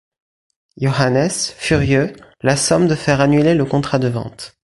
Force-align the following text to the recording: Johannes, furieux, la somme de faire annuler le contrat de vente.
Johannes, 0.77 1.53
furieux, 1.59 2.13
la 2.41 2.57
somme 2.57 2.87
de 2.87 2.95
faire 2.95 3.21
annuler 3.21 3.53
le 3.53 3.65
contrat 3.65 3.99
de 3.99 4.07
vente. 4.07 4.55